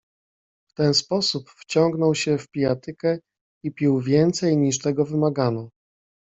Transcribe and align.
"W 0.69 0.73
ten 0.73 0.93
sposób 0.93 1.49
wciągnął 1.49 2.15
się 2.15 2.37
w 2.37 2.47
pijatykę 2.47 3.19
i 3.63 3.71
pił 3.71 3.99
więcej, 3.99 4.57
niż 4.57 4.79
tego 4.79 5.05
wymagano." 5.05 5.69